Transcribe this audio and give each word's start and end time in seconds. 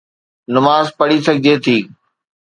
نماز 0.53 0.85
پڙهي 0.97 1.17
سگهجي 1.25 1.53
ٿي. 1.63 1.77